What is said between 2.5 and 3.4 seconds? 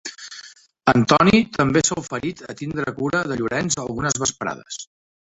a tindre cura de